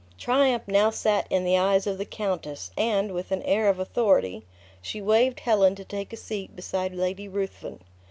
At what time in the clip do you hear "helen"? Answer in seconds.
5.41-5.75